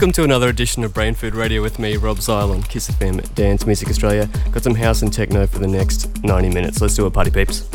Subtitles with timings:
[0.00, 3.34] Welcome to another edition of Brain Food Radio with me, Rob Zile on Kiss FM
[3.34, 4.30] Dance Music Australia.
[4.50, 6.80] Got some house and techno for the next 90 minutes.
[6.80, 7.68] Let's do a party peeps.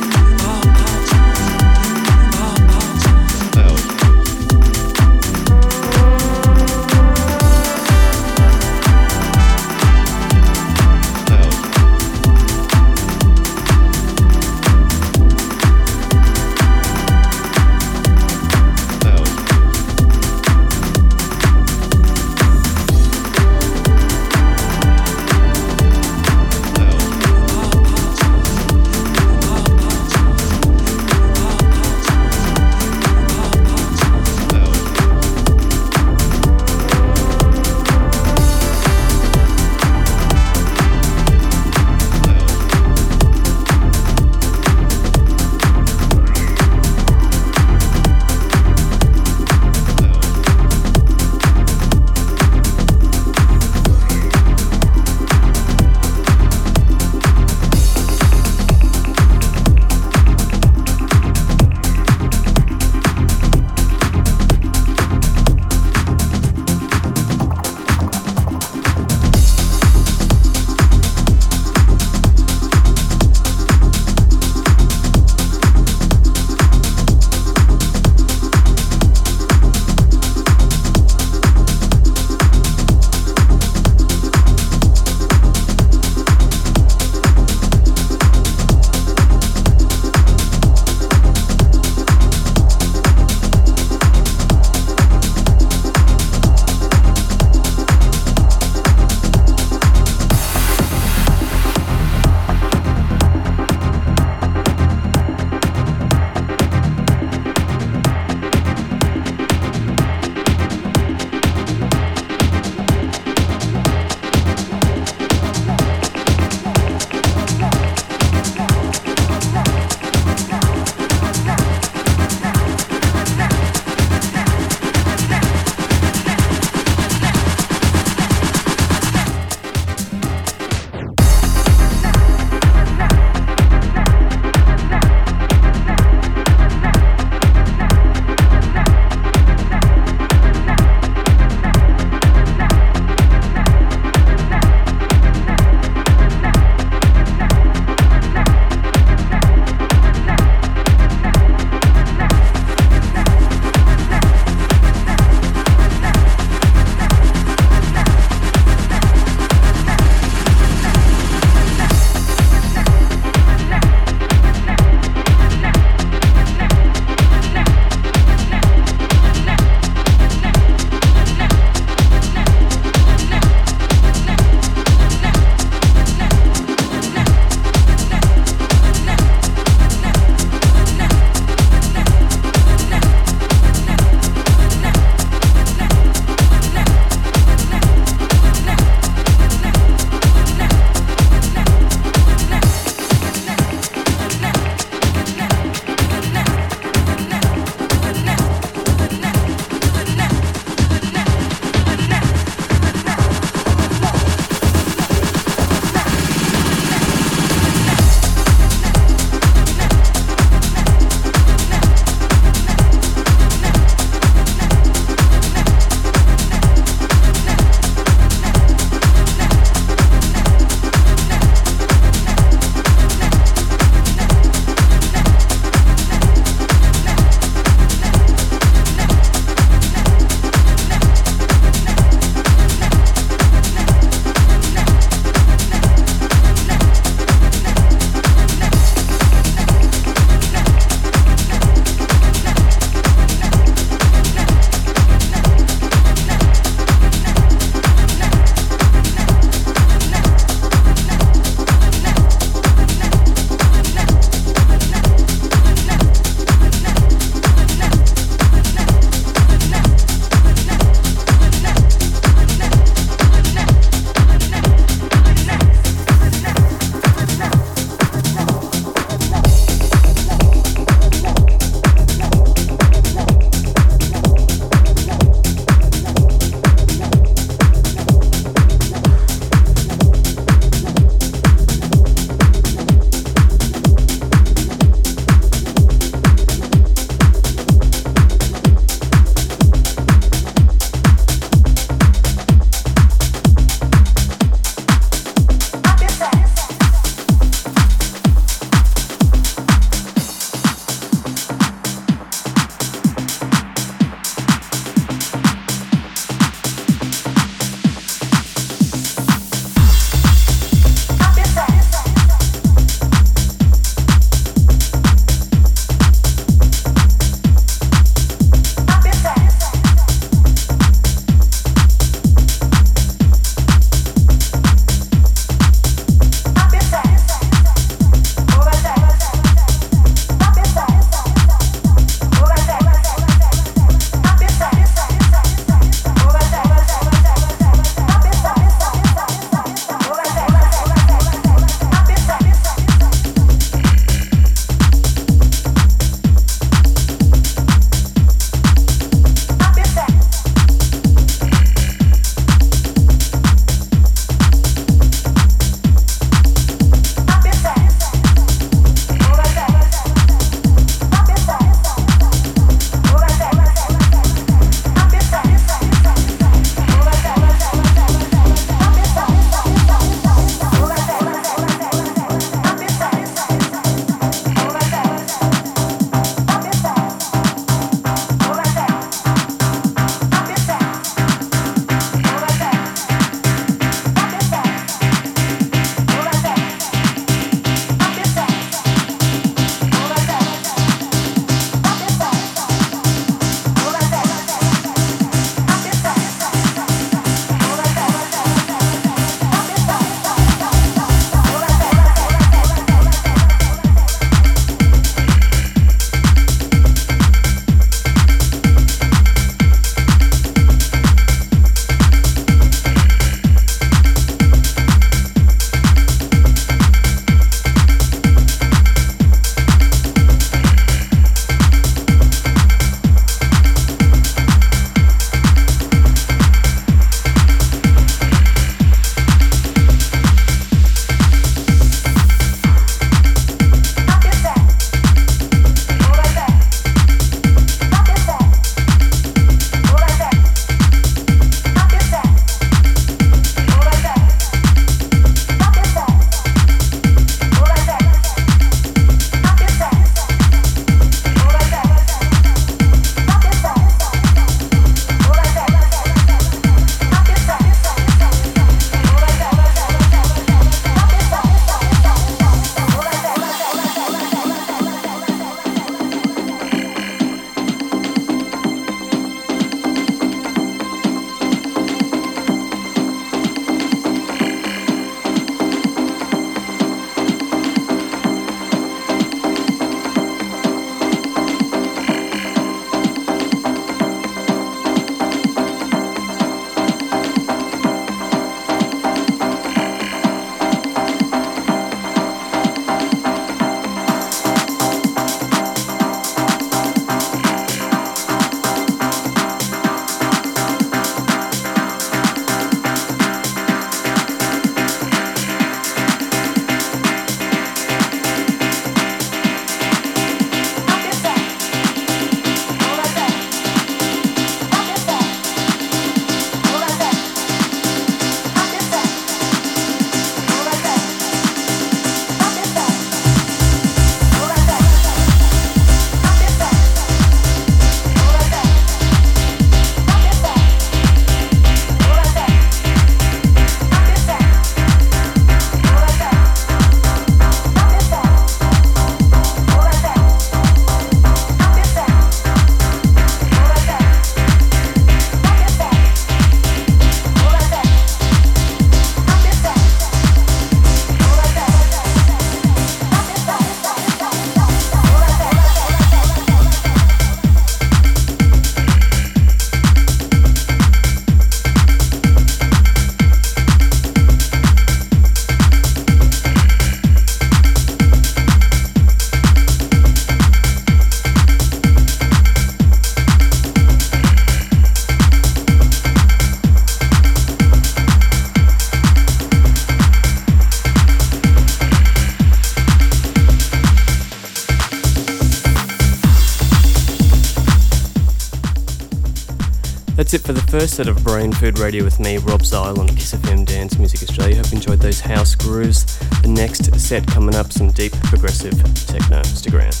[590.30, 593.08] That's it for the first set of Brain Food Radio with me, Rob Zile on
[593.08, 594.58] Kiss FM Dance Music Australia.
[594.58, 596.04] Hope you enjoyed those house grooves.
[596.42, 598.74] The next set coming up, some deep progressive
[599.08, 599.42] techno.
[599.42, 600.00] Stick around.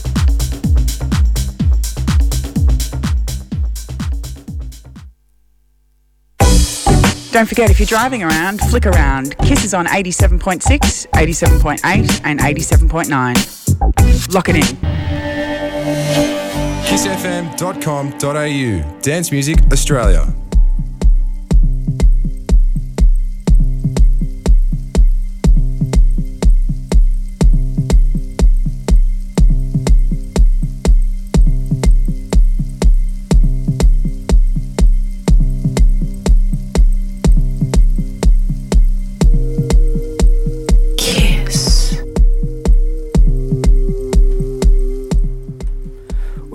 [7.32, 9.36] Don't forget, if you're driving around, flick around.
[9.38, 14.32] Kiss is on 87.6, 87.8, and 87.9.
[14.32, 14.79] Lock it in.
[17.00, 20.39] KissFM.com.au Dance Music Australia.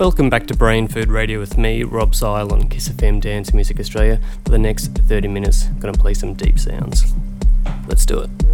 [0.06, 3.80] Welcome back to Brain Food Radio with me, Rob Zile on Kiss FM Dance Music
[3.80, 4.20] Australia.
[4.44, 7.16] For the next 30 minutes, I'm going to play some deep sounds.
[7.88, 8.45] Let's do it.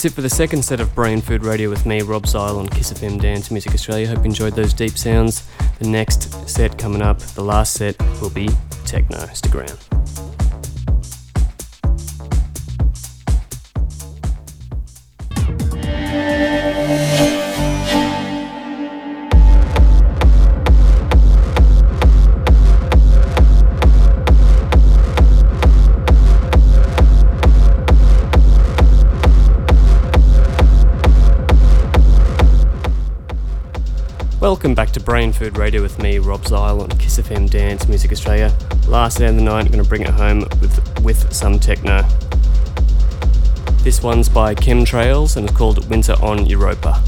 [0.00, 2.70] That's it for the second set of Brain Food Radio with me, Rob Zile on
[2.70, 4.08] Kiss FM Dance Music Australia.
[4.08, 5.46] Hope you enjoyed those deep sounds.
[5.78, 8.48] The next set coming up, the last set, will be
[8.86, 9.26] techno.
[9.34, 9.99] Stick around.
[34.80, 38.50] Back to Brain Food Radio with me, Rob Zile, on Kiss FM Dance Music Australia.
[38.88, 42.00] Last day of the night, I'm going to bring it home with, with some techno.
[43.82, 47.02] This one's by Chemtrailz and it's called Winter on Europa.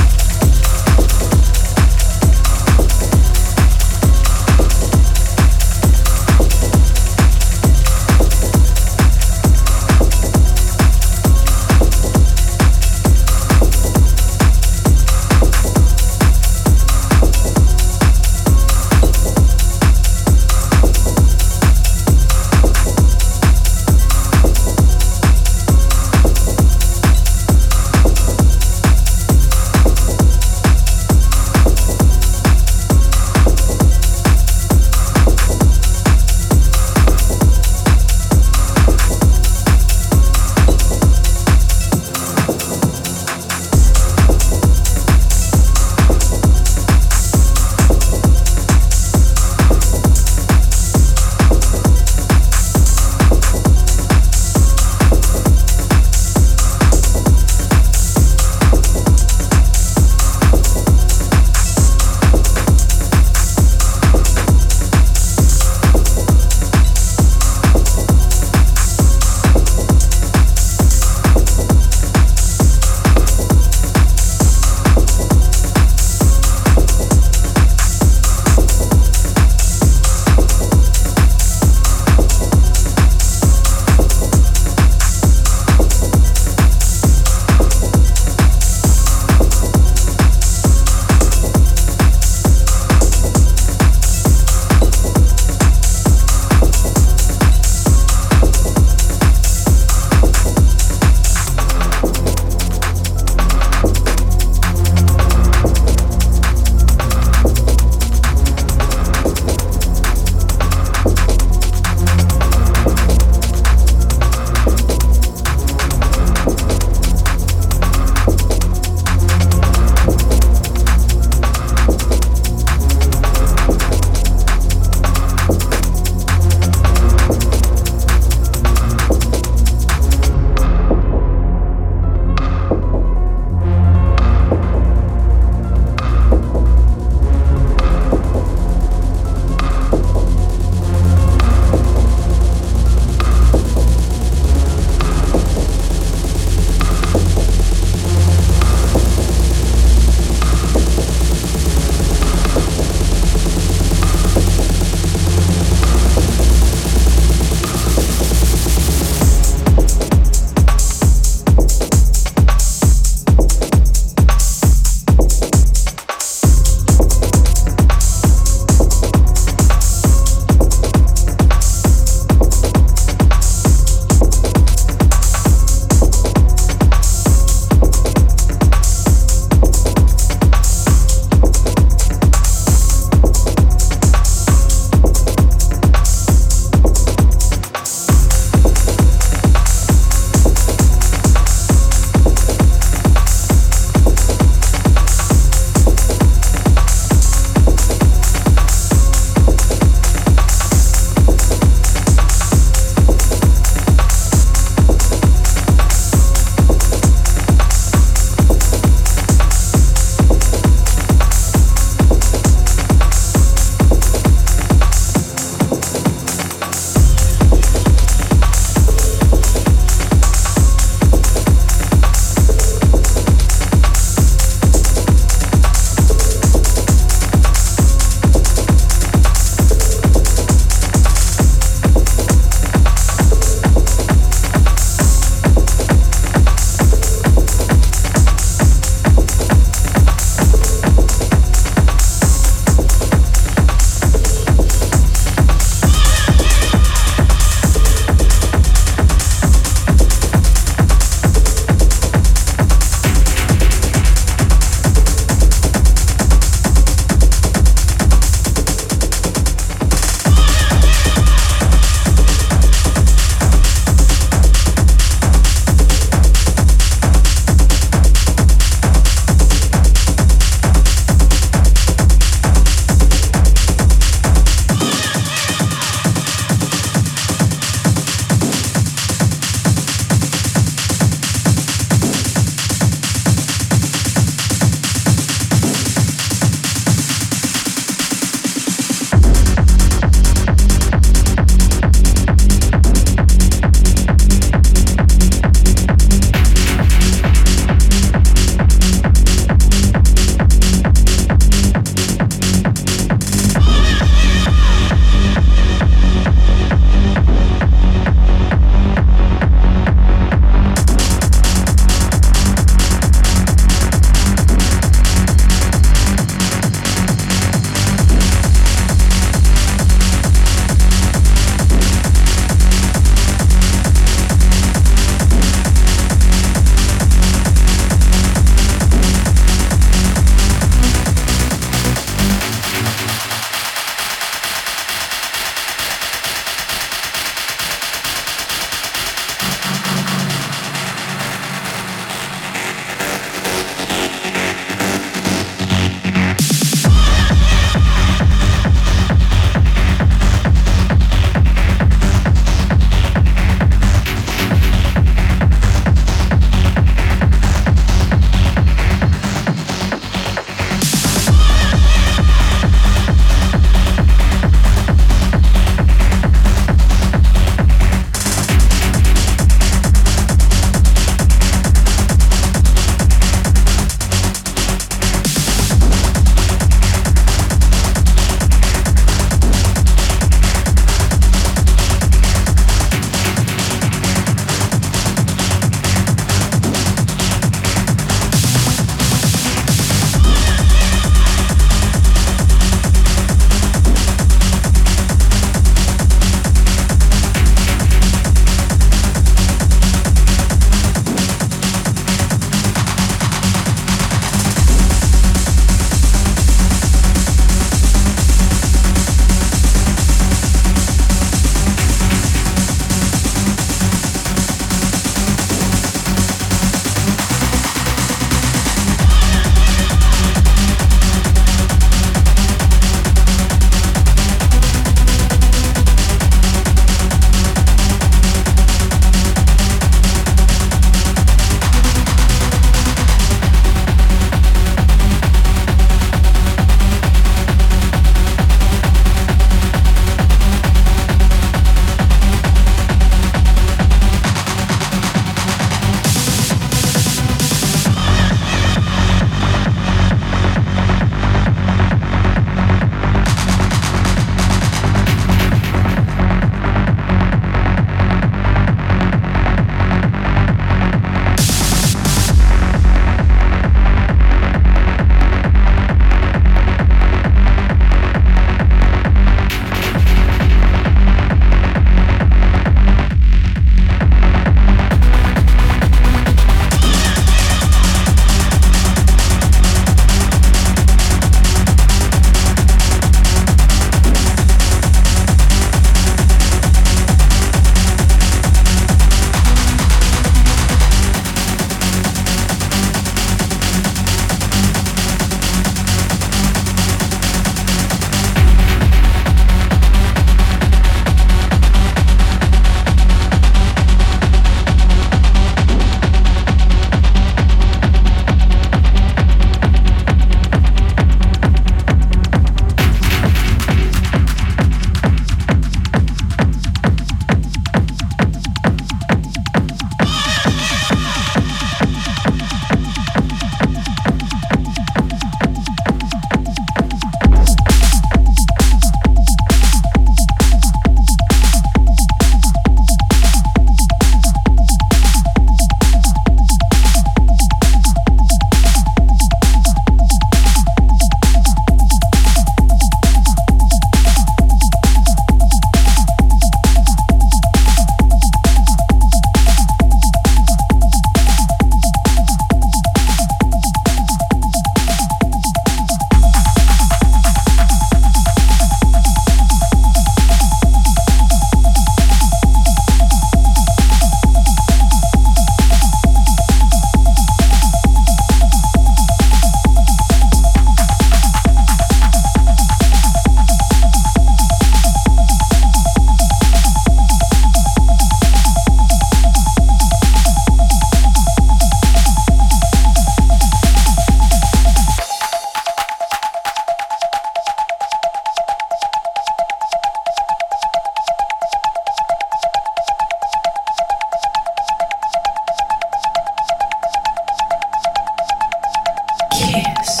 [599.61, 600.00] Yes.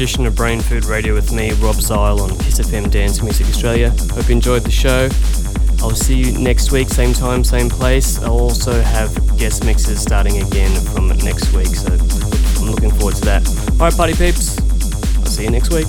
[0.00, 3.90] Edition of Brain Food Radio with me, Rob Zile on Kiss FM Dance Music Australia.
[4.14, 5.10] Hope you enjoyed the show.
[5.84, 8.18] I'll see you next week, same time, same place.
[8.22, 13.24] I'll also have guest mixes starting again from next week, so I'm looking forward to
[13.26, 13.46] that.
[13.72, 14.58] Alright, party peeps,
[15.18, 15.86] I'll see you next week.